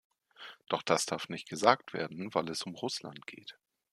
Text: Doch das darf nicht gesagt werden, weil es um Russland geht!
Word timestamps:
Doch 0.67 0.81
das 0.81 1.05
darf 1.05 1.29
nicht 1.29 1.47
gesagt 1.47 1.93
werden, 1.93 2.33
weil 2.33 2.49
es 2.49 2.63
um 2.63 2.73
Russland 2.73 3.27
geht! 3.27 3.59